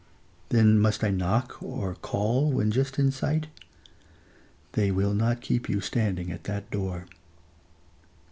Then 0.49 0.79
must 0.79 1.03
I 1.03 1.11
knock, 1.11 1.61
or 1.61 1.93
call 1.93 2.49
when 2.51 2.71
just 2.71 2.97
in 2.97 3.11
sight? 3.11 3.45
They 4.71 4.89
will 4.89 5.13
not 5.13 5.41
keep 5.41 5.69
you 5.69 5.79
standing 5.79 6.31
at 6.31 6.45
that 6.45 6.71
door. 6.71 7.05